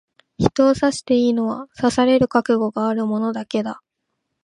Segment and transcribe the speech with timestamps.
[0.39, 3.83] 人を刺していいのは、刺される覚悟がある者だけだ。